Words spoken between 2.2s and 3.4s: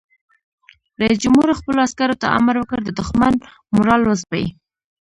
ته امر وکړ؛ د دښمن